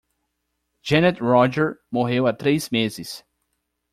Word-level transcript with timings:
Janet 0.87 1.19
Roger 1.29 1.79
morreu 1.93 2.25
há 2.25 2.33
três 2.33 2.71
meses. 2.71 3.23